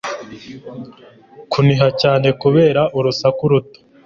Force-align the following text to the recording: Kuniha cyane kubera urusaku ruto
Kuniha 1.51 1.87
cyane 2.01 2.27
kubera 2.41 2.81
urusaku 2.97 3.41
ruto 3.51 3.79